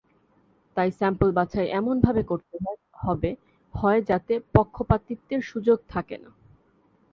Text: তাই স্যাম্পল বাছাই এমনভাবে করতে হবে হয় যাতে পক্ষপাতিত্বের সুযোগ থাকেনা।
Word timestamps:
তাই 0.77 0.89
স্যাম্পল 0.91 1.29
বাছাই 1.31 1.67
এমনভাবে 1.71 2.21
করতে 2.23 2.55
হবে 3.03 3.29
হয় 3.75 4.01
যাতে 4.09 4.33
পক্ষপাতিত্বের 4.53 5.41
সুযোগ 5.41 5.77
থাকেনা। 5.89 6.29